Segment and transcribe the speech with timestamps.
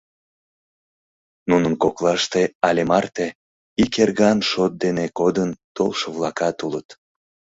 [1.49, 3.27] Нунын коклаште але марте
[3.83, 6.87] ик эрган шот дене кодын толшо-влакат улыт.